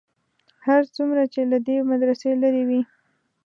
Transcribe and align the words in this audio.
هر 0.65 0.81
څومره 0.95 1.23
چې 1.33 1.41
له 1.51 1.57
دې 1.67 1.77
مدرسې 1.91 2.31
لرې 2.41 2.63
وې. 2.69 2.81